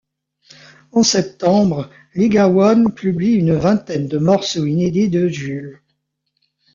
[0.93, 5.83] En septembre, Liga One publie une vingtaine de morceaux inédits de Jul.